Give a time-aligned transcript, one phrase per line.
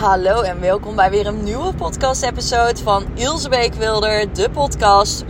[0.00, 5.24] Hallo en welkom bij weer een nieuwe podcast-episode van Ilse Beek Wilder, de podcast.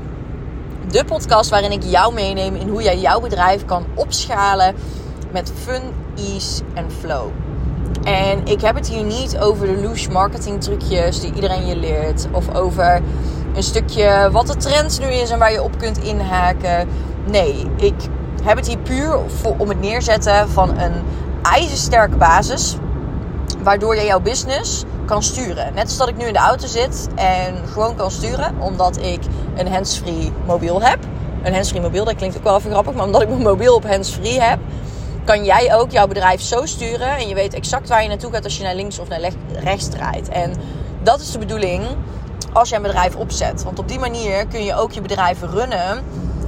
[0.91, 4.75] De podcast waarin ik jou meeneem in hoe jij jouw bedrijf kan opschalen
[5.33, 5.83] met fun,
[6.17, 7.29] ease en flow.
[8.05, 12.27] En ik heb het hier niet over de loose marketing trucjes die iedereen je leert.
[12.33, 13.03] Of over
[13.55, 16.89] een stukje wat de trend nu is en waar je op kunt inhaken.
[17.31, 17.95] Nee, ik
[18.43, 19.19] heb het hier puur
[19.57, 21.03] om het neerzetten van een
[21.43, 22.77] ijzersterke basis
[23.67, 25.75] waardoor je jouw business kan sturen.
[25.75, 29.21] Net als dat ik nu in de auto zit en gewoon kan sturen, omdat ik
[29.57, 30.99] een handsfree mobiel heb.
[31.43, 33.87] Een handsfree mobiel, dat klinkt ook wel even grappig, maar omdat ik mijn mobiel op
[33.87, 34.59] handsfree heb,
[35.25, 38.45] kan jij ook jouw bedrijf zo sturen en je weet exact waar je naartoe gaat
[38.45, 39.21] als je naar links of naar
[39.53, 40.29] rechts draait.
[40.29, 40.53] En
[41.03, 41.85] dat is de bedoeling
[42.53, 43.65] als je een bedrijf opzet.
[43.65, 46.03] Want op die manier kun je ook je bedrijf runnen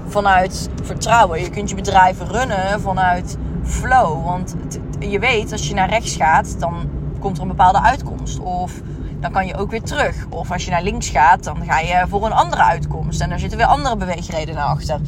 [0.09, 1.41] vanuit vertrouwen.
[1.41, 4.25] Je kunt je bedrijf runnen vanuit flow.
[4.25, 4.57] Want
[4.99, 8.39] je weet, als je naar rechts gaat, dan komt er een bepaalde uitkomst.
[8.39, 8.73] Of
[9.21, 10.27] dan kan je ook weer terug.
[10.31, 13.21] Of als je naar links gaat, dan ga je voor een andere uitkomst.
[13.21, 15.01] En daar zitten weer andere beweegredenen achter.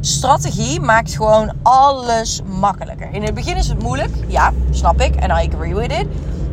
[0.00, 3.08] Strategie maakt gewoon alles makkelijker.
[3.12, 5.14] In het begin is het moeilijk, ja, snap ik.
[5.14, 6.06] En I agree with it.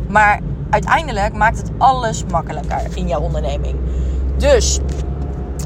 [0.08, 3.76] Maar uiteindelijk maakt het alles makkelijker in jouw onderneming.
[4.38, 4.80] Dus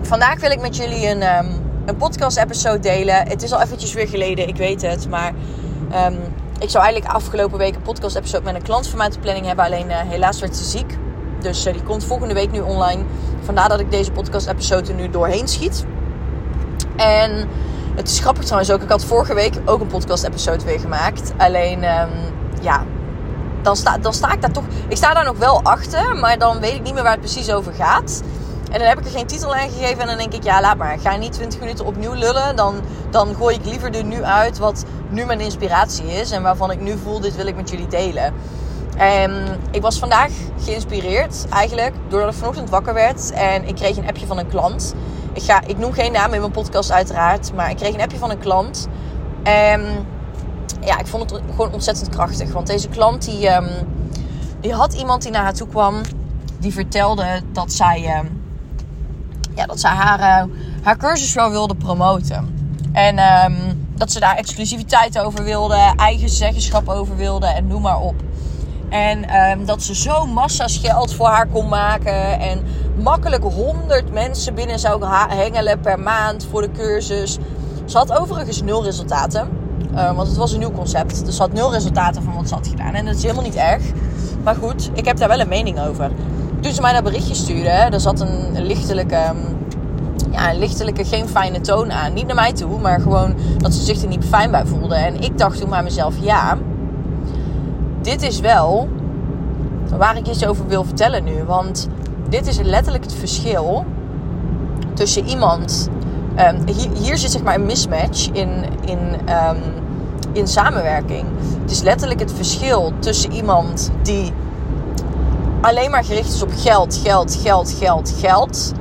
[0.03, 1.47] vandaag wil ik met jullie een, um,
[1.85, 3.29] een podcast-episode delen.
[3.29, 5.09] Het is al eventjes weer geleden, ik weet het.
[5.09, 5.33] Maar
[6.07, 6.19] um,
[6.59, 9.65] ik zou eigenlijk afgelopen week een podcast-episode met een klant van mij te planning hebben.
[9.65, 10.99] Alleen uh, helaas werd ze ziek.
[11.41, 13.05] Dus uh, die komt volgende week nu online.
[13.43, 15.85] Vandaar dat ik deze podcast-episode er nu doorheen schiet.
[16.97, 17.49] En
[17.95, 18.83] het is grappig trouwens ook.
[18.83, 21.33] Ik had vorige week ook een podcast-episode weer gemaakt.
[21.37, 22.11] Alleen, um,
[22.61, 22.85] ja,
[23.63, 24.65] dan dan sta ik daar toch...
[24.89, 27.53] Ik sta daar nog wel achter, maar dan weet ik niet meer waar het precies
[27.53, 28.23] over gaat.
[28.73, 30.01] En dan heb ik er geen titel aan gegeven.
[30.01, 30.99] En dan denk ik, ja, laat maar.
[30.99, 32.57] Ga niet 20 minuten opnieuw lullen.
[32.57, 36.31] Dan, dan gooi ik liever er nu uit wat nu mijn inspiratie is.
[36.31, 38.35] En waarvan ik nu voel, dit wil ik met jullie delen.
[38.97, 40.31] En ik was vandaag
[40.65, 43.31] geïnspireerd eigenlijk doordat ik vanochtend wakker werd.
[43.31, 44.95] En ik kreeg een appje van een klant.
[45.33, 47.53] Ik, ga, ik noem geen naam in mijn podcast uiteraard.
[47.55, 48.89] Maar ik kreeg een appje van een klant.
[49.43, 50.07] En
[50.81, 52.53] ja, ik vond het gewoon ontzettend krachtig.
[52.53, 53.69] Want deze klant die, um,
[54.61, 56.01] die had iemand die naar haar toe kwam.
[56.59, 58.25] Die vertelde dat zij...
[59.57, 62.55] ja, dat ze haar, uh, haar cursus wel wilde promoten.
[62.93, 68.01] En um, dat ze daar exclusiviteit over wilde, eigen zeggenschap over wilde en noem maar
[68.01, 68.15] op.
[68.89, 72.41] En um, dat ze zo massa's geld voor haar kon maken.
[72.41, 72.63] En
[73.03, 77.39] makkelijk 100 mensen binnen zou hengelen per maand voor de cursus.
[77.85, 79.49] Ze had overigens nul resultaten.
[79.95, 81.25] Uh, want het was een nieuw concept.
[81.25, 82.95] Dus ze had nul resultaten van wat ze had gedaan.
[82.95, 83.83] En dat is helemaal niet erg.
[84.45, 86.11] Maar goed, ik heb daar wel een mening over
[86.61, 89.33] toen ze mij dat berichtje stuurde, er zat een, lichtelijke,
[90.31, 92.13] ja, een lichtelijke, geen fijne toon aan.
[92.13, 94.95] Niet naar mij toe, maar gewoon dat ze zich er niet fijn bij voelde.
[94.95, 96.59] En ik dacht toen bij mezelf, ja,
[98.01, 98.89] dit is wel
[99.99, 101.45] waar ik iets over wil vertellen nu.
[101.45, 101.89] Want
[102.29, 103.85] dit is letterlijk het verschil
[104.95, 105.89] tussen iemand.
[106.39, 108.49] Um, hier, zit zeg maar een mismatch in,
[108.85, 108.99] in,
[109.49, 109.57] um,
[110.33, 111.25] in samenwerking.
[111.61, 114.33] Het is letterlijk het verschil tussen iemand die
[115.67, 118.73] alleen maar gericht is op geld, geld, geld, geld, geld.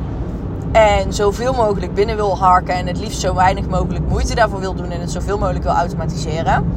[0.71, 4.73] En zoveel mogelijk binnen wil harken en het liefst zo weinig mogelijk moeite daarvoor wil
[4.73, 6.73] doen en het zoveel mogelijk wil automatiseren.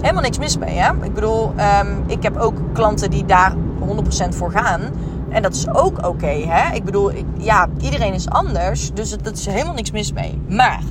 [0.00, 1.04] Helemaal niks mis mee, hè?
[1.04, 1.52] Ik bedoel,
[1.82, 4.80] um, ik heb ook klanten die daar 100% voor gaan.
[5.28, 6.74] En dat is ook oké, hè?
[6.74, 10.40] Ik bedoel, ja, iedereen is anders, dus dat is helemaal niks mis mee.
[10.48, 10.82] Maar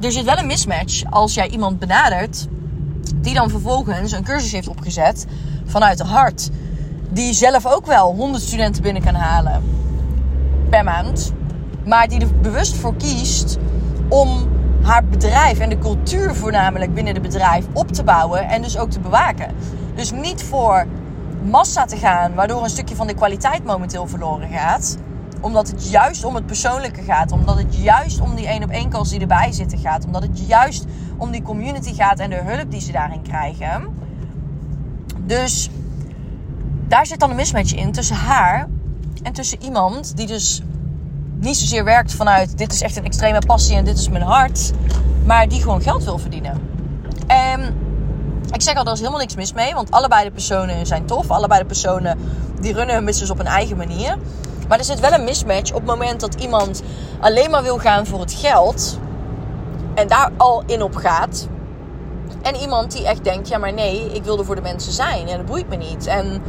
[0.00, 2.46] er zit wel een mismatch als jij iemand benadert
[3.16, 5.26] die dan vervolgens een cursus heeft opgezet
[5.64, 6.50] vanuit het hart
[7.12, 9.62] die zelf ook wel 100 studenten binnen kan halen
[10.70, 11.32] per maand.
[11.86, 13.58] Maar die er bewust voor kiest
[14.08, 14.48] om
[14.82, 18.90] haar bedrijf en de cultuur voornamelijk binnen het bedrijf op te bouwen en dus ook
[18.90, 19.54] te bewaken.
[19.94, 20.86] Dus niet voor
[21.44, 24.98] massa te gaan, waardoor een stukje van de kwaliteit momenteel verloren gaat.
[25.40, 27.32] Omdat het juist om het persoonlijke gaat.
[27.32, 30.04] Omdat het juist om die één op één calls die erbij zitten gaat.
[30.04, 30.84] Omdat het juist
[31.16, 33.84] om die community gaat en de hulp die ze daarin krijgen.
[35.26, 35.70] Dus
[36.92, 38.68] daar zit dan een mismatch in tussen haar
[39.22, 40.62] en tussen iemand die dus
[41.38, 44.72] niet zozeer werkt vanuit dit is echt een extreme passie en dit is mijn hart,
[45.24, 46.60] maar die gewoon geld wil verdienen.
[47.26, 47.76] En
[48.50, 51.30] ik zeg al, er is helemaal niks mis mee, want allebei de personen zijn tof.
[51.30, 52.18] Allebei de personen
[52.60, 54.16] die runnen hun business op een eigen manier.
[54.68, 56.82] Maar er zit wel een mismatch op het moment dat iemand
[57.20, 58.98] alleen maar wil gaan voor het geld
[59.94, 61.48] en daar al in op gaat.
[62.42, 65.28] En iemand die echt denkt, ja maar nee, ik wil er voor de mensen zijn
[65.28, 66.06] en dat boeit me niet.
[66.06, 66.42] En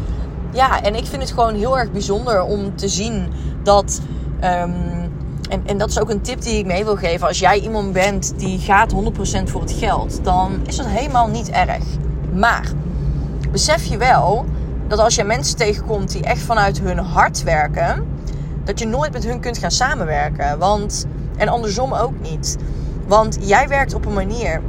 [0.53, 3.27] ja, en ik vind het gewoon heel erg bijzonder om te zien
[3.63, 4.01] dat.
[4.43, 5.11] Um,
[5.49, 7.27] en, en dat is ook een tip die ik mee wil geven.
[7.27, 8.95] Als jij iemand bent die gaat 100%
[9.43, 11.83] voor het geld, dan is dat helemaal niet erg.
[12.33, 12.71] Maar
[13.51, 14.45] besef je wel
[14.87, 18.07] dat als je mensen tegenkomt die echt vanuit hun hart werken,
[18.63, 20.59] dat je nooit met hun kunt gaan samenwerken.
[20.59, 21.05] Want,
[21.37, 22.57] en andersom ook niet.
[23.07, 24.61] Want jij werkt op een manier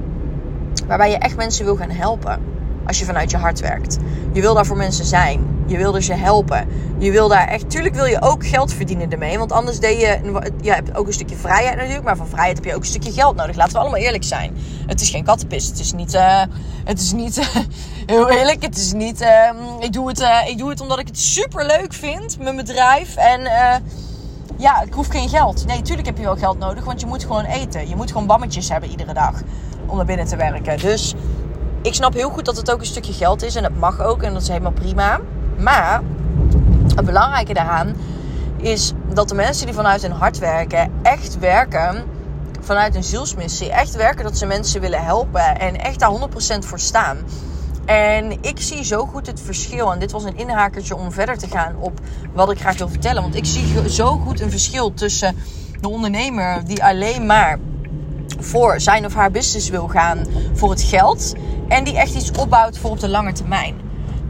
[0.86, 2.53] waarbij je echt mensen wil gaan helpen.
[2.86, 3.98] Als je vanuit je hart werkt.
[4.32, 5.54] Je wil daar voor mensen zijn.
[5.66, 6.68] Je wil je helpen.
[6.98, 7.70] Je wil daar echt.
[7.70, 9.38] Tuurlijk wil je ook geld verdienen ermee.
[9.38, 10.18] Want anders deed je.
[10.60, 12.04] Je hebt ook een stukje vrijheid natuurlijk.
[12.04, 13.56] Maar van vrijheid heb je ook een stukje geld nodig.
[13.56, 14.56] Laten we allemaal eerlijk zijn.
[14.86, 15.66] Het is geen kattenpis.
[15.66, 16.14] Het is niet.
[16.14, 16.42] Uh,
[16.84, 17.38] het is niet.
[17.38, 17.46] Uh,
[18.06, 18.62] heel eerlijk.
[18.62, 19.20] Het is niet.
[19.20, 22.38] Uh, ik, doe het, ik doe het omdat ik het super leuk vind.
[22.38, 23.16] Mijn bedrijf.
[23.16, 23.40] En
[24.56, 25.66] ja, ik hoef geen geld.
[25.66, 26.84] Nee, tuurlijk heb je wel geld nodig.
[26.84, 27.88] Want je moet gewoon eten.
[27.88, 29.40] Je moet gewoon bammetjes hebben iedere dag.
[29.86, 30.78] Om naar binnen te werken.
[30.78, 31.14] Dus
[31.84, 33.54] ik snap heel goed dat het ook een stukje geld is.
[33.54, 34.22] En dat mag ook.
[34.22, 35.20] En dat is helemaal prima.
[35.58, 36.02] Maar
[36.94, 37.96] het belangrijke daaraan
[38.56, 42.04] is dat de mensen die vanuit hun hart werken, echt werken
[42.60, 43.70] vanuit een zielsmissie.
[43.70, 46.12] Echt werken dat ze mensen willen helpen en echt daar
[46.56, 47.16] 100% voor staan.
[47.84, 49.92] En ik zie zo goed het verschil.
[49.92, 52.00] En dit was een inhakertje om verder te gaan op
[52.32, 53.22] wat ik graag wil vertellen.
[53.22, 55.36] Want ik zie zo goed een verschil tussen
[55.80, 57.58] de ondernemer die alleen maar
[58.44, 61.32] voor zijn of haar business wil gaan voor het geld.
[61.68, 63.84] En die echt iets opbouwt voor op de lange termijn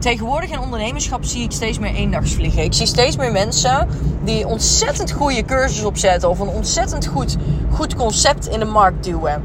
[0.05, 2.63] tegenwoordig in ondernemerschap zie ik steeds meer eendagsvliegen.
[2.63, 3.87] Ik zie steeds meer mensen
[4.23, 7.35] die ontzettend goede cursus opzetten of een ontzettend goed,
[7.71, 9.43] goed concept in de markt duwen.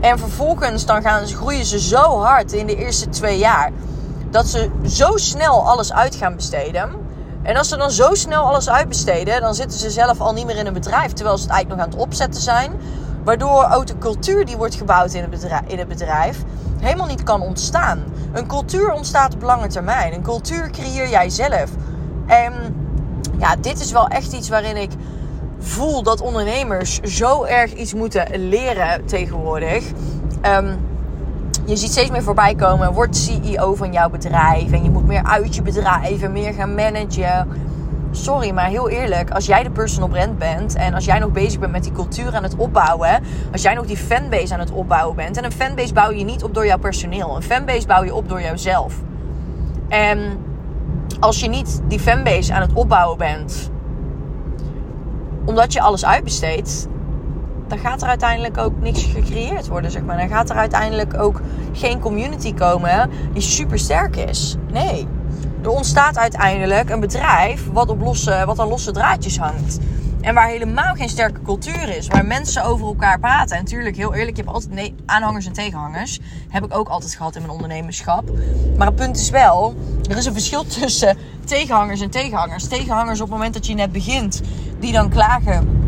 [0.00, 3.72] En vervolgens dan gaan ze, groeien ze zo hard in de eerste twee jaar
[4.30, 6.90] dat ze zo snel alles uit gaan besteden.
[7.42, 10.56] En als ze dan zo snel alles uitbesteden, dan zitten ze zelf al niet meer
[10.56, 12.72] in een bedrijf, terwijl ze het eigenlijk nog aan het opzetten zijn.
[13.24, 16.42] Waardoor ook de cultuur die wordt gebouwd in het bedrijf, in bedrijf
[16.80, 18.02] helemaal niet kan ontstaan.
[18.32, 20.12] Een cultuur ontstaat op lange termijn.
[20.12, 21.70] Een cultuur creëer jij zelf.
[22.26, 22.52] En
[23.38, 24.90] ja, dit is wel echt iets waarin ik
[25.58, 29.84] voel dat ondernemers zo erg iets moeten leren tegenwoordig.
[30.46, 30.88] Um,
[31.64, 32.92] je ziet steeds meer voorbij komen.
[32.92, 34.72] Word CEO van jouw bedrijf.
[34.72, 37.48] En je moet meer uit je bedrijf en meer gaan managen
[38.10, 41.60] sorry, maar heel eerlijk, als jij de personal brand bent en als jij nog bezig
[41.60, 43.22] bent met die cultuur aan het opbouwen,
[43.52, 46.44] als jij nog die fanbase aan het opbouwen bent, en een fanbase bouw je niet
[46.44, 48.94] op door jouw personeel, een fanbase bouw je op door jouzelf.
[49.88, 50.38] En
[51.20, 53.70] als je niet die fanbase aan het opbouwen bent,
[55.44, 56.88] omdat je alles uitbesteedt,
[57.68, 60.16] dan gaat er uiteindelijk ook niks gecreëerd worden, zeg maar.
[60.16, 61.40] Dan gaat er uiteindelijk ook
[61.72, 64.56] geen community komen die super sterk is.
[64.72, 65.06] Nee
[65.62, 69.78] er ontstaat uiteindelijk een bedrijf wat, op losse, wat aan losse draadjes hangt.
[70.20, 72.06] En waar helemaal geen sterke cultuur is.
[72.06, 73.56] Waar mensen over elkaar praten.
[73.56, 76.20] En natuurlijk, heel eerlijk, je hebt altijd nee, aanhangers en tegenhangers.
[76.48, 78.30] Heb ik ook altijd gehad in mijn ondernemerschap.
[78.76, 79.74] Maar het punt is wel,
[80.10, 82.68] er is een verschil tussen tegenhangers en tegenhangers.
[82.68, 84.40] Tegenhangers op het moment dat je net begint,
[84.78, 85.78] die dan klagen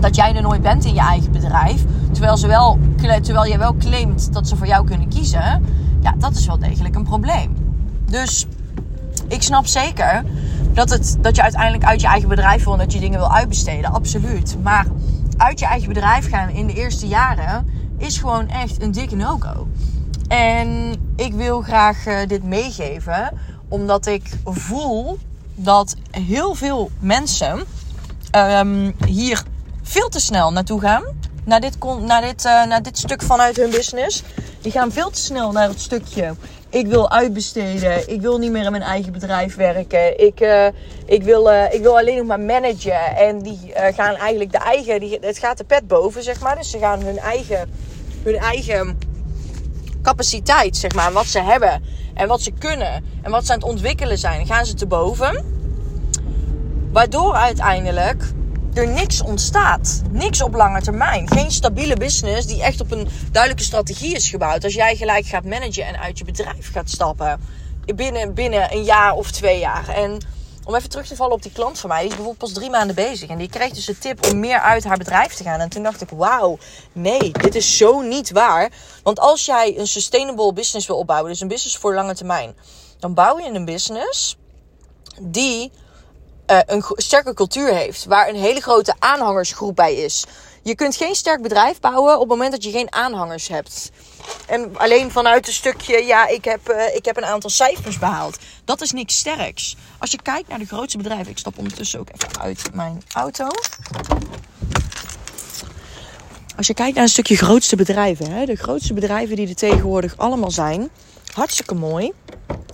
[0.00, 1.84] dat jij er nooit bent in je eigen bedrijf.
[2.12, 5.64] Terwijl, ze wel, terwijl jij wel claimt dat ze voor jou kunnen kiezen.
[6.00, 7.56] Ja, dat is wel degelijk een probleem.
[8.04, 8.46] Dus
[9.30, 10.24] ik snap zeker
[10.72, 13.32] dat, het, dat je uiteindelijk uit je eigen bedrijf wil en dat je dingen wil
[13.32, 13.92] uitbesteden.
[13.92, 14.56] Absoluut.
[14.62, 14.86] Maar
[15.36, 17.66] uit je eigen bedrijf gaan in de eerste jaren
[17.98, 19.68] is gewoon echt een dikke no-go.
[20.28, 23.38] En ik wil graag uh, dit meegeven,
[23.68, 25.18] omdat ik voel
[25.54, 27.64] dat heel veel mensen
[28.36, 29.42] um, hier
[29.82, 31.02] veel te snel naartoe gaan.
[31.50, 34.22] Naar dit, naar, dit, uh, dit stuk vanuit hun business.
[34.60, 36.34] Die gaan veel te snel naar het stukje
[36.68, 38.10] ik wil uitbesteden.
[38.10, 40.20] Ik wil niet meer in mijn eigen bedrijf werken.
[40.26, 40.66] Ik, uh,
[41.06, 43.16] ik, wil, uh, ik wil alleen nog maar managen.
[43.16, 45.00] En die gaan eigenlijk de eigen.
[45.00, 46.56] Die, het gaat de pet boven, zeg maar.
[46.56, 47.70] Dus ze gaan hun eigen,
[48.22, 48.98] hun eigen
[50.02, 51.12] capaciteit, zeg maar.
[51.12, 51.82] Wat ze hebben.
[52.14, 53.04] En wat ze kunnen.
[53.22, 54.46] En wat ze aan het ontwikkelen zijn.
[54.46, 55.44] Gaan ze te boven.
[56.92, 58.24] Waardoor uiteindelijk
[58.74, 60.02] er niks ontstaat.
[60.10, 61.30] Niks op lange termijn.
[61.30, 64.64] Geen stabiele business die echt op een duidelijke strategie is gebouwd.
[64.64, 67.40] Als jij gelijk gaat managen en uit je bedrijf gaat stappen.
[67.94, 69.88] Binnen, binnen een jaar of twee jaar.
[69.88, 70.18] En
[70.64, 72.00] om even terug te vallen op die klant van mij.
[72.00, 73.28] Die is bijvoorbeeld pas drie maanden bezig.
[73.28, 75.60] En die kreeg dus de tip om meer uit haar bedrijf te gaan.
[75.60, 76.58] En toen dacht ik, wauw,
[76.92, 78.70] nee, dit is zo niet waar.
[79.02, 81.30] Want als jij een sustainable business wil opbouwen.
[81.30, 82.54] Dus een business voor lange termijn.
[82.98, 84.36] Dan bouw je een business
[85.20, 85.70] die
[86.50, 88.04] uh, een sterke cultuur heeft.
[88.04, 90.24] Waar een hele grote aanhangersgroep bij is.
[90.62, 93.90] Je kunt geen sterk bedrijf bouwen op het moment dat je geen aanhangers hebt.
[94.46, 98.38] En alleen vanuit een stukje, ja, ik heb, uh, ik heb een aantal cijfers behaald.
[98.64, 99.76] Dat is niks sterks.
[99.98, 101.30] Als je kijkt naar de grootste bedrijven.
[101.30, 103.46] Ik stap ondertussen ook even uit mijn auto.
[106.56, 108.30] Als je kijkt naar een stukje grootste bedrijven.
[108.30, 110.90] Hè, de grootste bedrijven die er tegenwoordig allemaal zijn.
[111.32, 112.12] Hartstikke mooi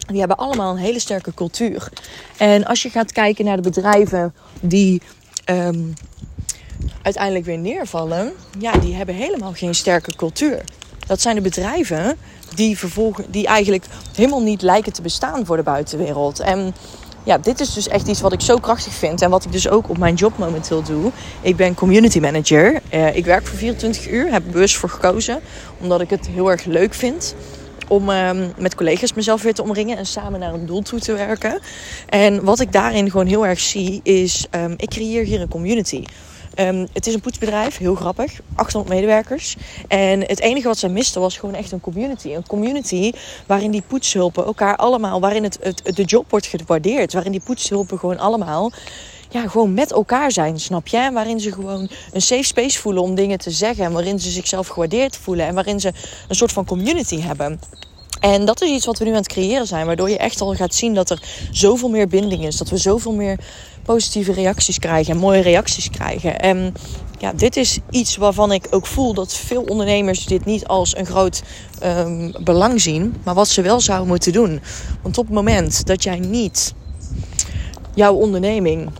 [0.06, 1.88] die hebben allemaal een hele sterke cultuur.
[2.36, 5.02] En als je gaat kijken naar de bedrijven die
[5.50, 5.94] um,
[7.02, 10.64] uiteindelijk weer neervallen, ja, die hebben helemaal geen sterke cultuur.
[11.06, 12.16] Dat zijn de bedrijven
[12.54, 13.84] die, vervolgen, die eigenlijk
[14.14, 16.40] helemaal niet lijken te bestaan voor de buitenwereld.
[16.40, 16.74] En
[17.22, 19.22] ja, dit is dus echt iets wat ik zo krachtig vind.
[19.22, 21.12] En wat ik dus ook op mijn job momenteel doe.
[21.40, 22.80] Ik ben community manager.
[22.94, 24.32] Uh, ik werk voor 24 uur.
[24.32, 25.40] Heb bewust voor gekozen.
[25.80, 27.34] Omdat ik het heel erg leuk vind
[27.88, 31.12] om um, met collega's mezelf weer te omringen en samen naar een doel toe te
[31.12, 31.60] werken.
[32.08, 36.04] En wat ik daarin gewoon heel erg zie is, um, ik creëer hier een community.
[36.58, 38.40] Um, het is een poetsbedrijf, heel grappig.
[38.54, 39.56] 800 medewerkers.
[39.88, 42.34] En het enige wat ze misten was gewoon echt een community.
[42.34, 43.12] Een community
[43.46, 47.12] waarin die poetshulpen elkaar allemaal, waarin het, het, de job wordt gewaardeerd.
[47.12, 48.72] Waarin die poetshulpen gewoon allemaal
[49.28, 51.10] ja, gewoon met elkaar zijn, snap je?
[51.12, 53.84] Waarin ze gewoon een safe space voelen om dingen te zeggen.
[53.84, 55.46] En waarin ze zichzelf gewaardeerd voelen.
[55.46, 55.92] En waarin ze
[56.28, 57.60] een soort van community hebben.
[58.20, 59.86] En dat is iets wat we nu aan het creëren zijn.
[59.86, 62.56] Waardoor je echt al gaat zien dat er zoveel meer binding is.
[62.56, 63.38] Dat we zoveel meer
[63.82, 66.40] positieve reacties krijgen en mooie reacties krijgen.
[66.40, 66.74] En
[67.18, 71.06] ja, dit is iets waarvan ik ook voel dat veel ondernemers dit niet als een
[71.06, 71.42] groot
[71.82, 73.14] um, belang zien.
[73.24, 74.60] Maar wat ze wel zouden moeten doen.
[75.02, 76.74] Want op het moment dat jij niet
[77.94, 78.90] jouw onderneming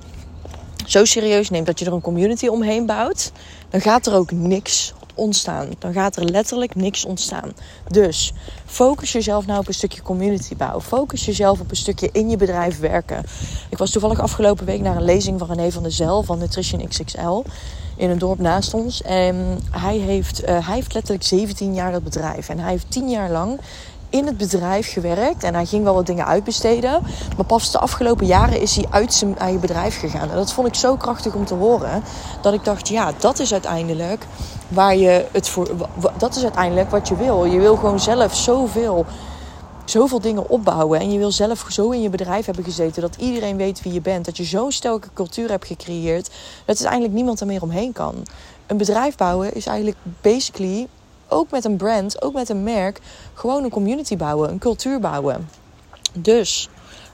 [0.86, 3.32] zo serieus neemt dat je er een community omheen bouwt,
[3.70, 5.68] dan gaat er ook niks ontstaan.
[5.78, 7.52] Dan gaat er letterlijk niks ontstaan.
[7.88, 8.32] Dus
[8.66, 10.82] focus jezelf nou op een stukje community bouwen.
[10.82, 13.24] Focus jezelf op een stukje in je bedrijf werken.
[13.70, 16.88] Ik was toevallig afgelopen week naar een lezing van René van der Zel van Nutrition
[16.88, 17.42] XXL
[17.96, 19.02] in een dorp naast ons.
[19.02, 22.48] En hij heeft, uh, hij heeft letterlijk 17 jaar het bedrijf.
[22.48, 23.60] En hij heeft 10 jaar lang
[24.10, 25.42] in het bedrijf gewerkt.
[25.42, 27.02] En hij ging wel wat dingen uitbesteden.
[27.36, 30.30] Maar pas de afgelopen jaren is hij uit zijn eigen bedrijf gegaan.
[30.30, 32.02] En dat vond ik zo krachtig om te horen.
[32.42, 34.26] Dat ik dacht, ja, dat is uiteindelijk
[34.68, 35.68] waar je het voor.
[36.18, 37.44] Dat is uiteindelijk wat je wil.
[37.44, 39.06] Je wil gewoon zelf zoveel.
[39.84, 41.00] Zoveel dingen opbouwen.
[41.00, 43.02] En je wil zelf zo in je bedrijf hebben gezeten.
[43.02, 44.24] Dat iedereen weet wie je bent.
[44.24, 46.30] Dat je zo'n sterke cultuur hebt gecreëerd.
[46.64, 48.14] Dat uiteindelijk niemand er meer omheen kan.
[48.66, 50.86] Een bedrijf bouwen is eigenlijk basically
[51.28, 53.00] ook met een brand, ook met een merk,
[53.34, 55.48] gewoon een community bouwen, een cultuur bouwen.
[56.12, 56.68] Dus,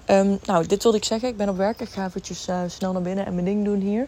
[0.06, 1.28] um, nou, dit wilde ik zeggen.
[1.28, 1.80] Ik ben op werk.
[1.80, 4.06] Ik ga eventjes uh, snel naar binnen en mijn ding doen hier.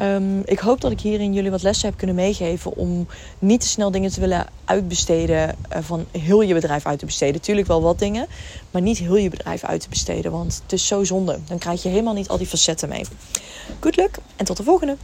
[0.00, 3.06] Um, ik hoop dat ik hierin jullie wat lessen heb kunnen meegeven om
[3.38, 7.40] niet te snel dingen te willen uitbesteden, uh, van heel je bedrijf uit te besteden.
[7.40, 8.26] Tuurlijk wel wat dingen,
[8.70, 11.38] maar niet heel je bedrijf uit te besteden, want het is zo zonde.
[11.46, 13.04] Dan krijg je helemaal niet al die facetten mee.
[13.80, 14.96] Good luck en tot de volgende!